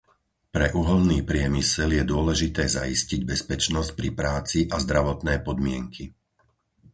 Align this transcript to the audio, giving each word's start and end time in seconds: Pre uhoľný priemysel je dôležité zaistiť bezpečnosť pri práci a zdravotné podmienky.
Pre 0.55 0.67
uhoľný 0.81 1.19
priemysel 1.31 1.89
je 1.97 2.01
dôležité 2.13 2.63
zaistiť 2.77 3.21
bezpečnosť 3.31 3.89
pri 3.99 4.09
práci 4.21 4.59
a 4.65 4.75
zdravotné 4.85 5.35
podmienky. 5.47 6.05